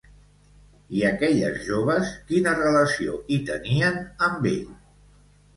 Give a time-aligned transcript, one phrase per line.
[1.01, 4.77] I aquelles joves, quina relació hi tenien amb ell?